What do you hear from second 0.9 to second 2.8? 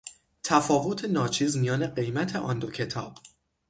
ناچیز میان قیمت آن دو